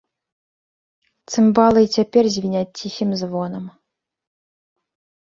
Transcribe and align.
Цымбалы 1.33 1.79
і 1.87 1.91
цяпер 1.97 2.23
звіняць 2.39 2.67
ціхім 2.83 3.09
звонам. 3.23 3.65